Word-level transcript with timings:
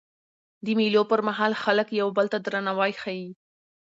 د 0.65 0.67
مېلو 0.79 1.01
پر 1.11 1.19
مهال 1.27 1.53
خلک 1.63 1.87
یو 1.99 2.09
بل 2.17 2.25
ته 2.33 2.37
درناوی 2.45 2.91
ښيي. 3.01 3.27